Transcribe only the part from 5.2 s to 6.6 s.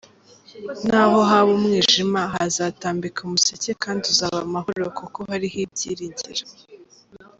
hariho ibyiringiro.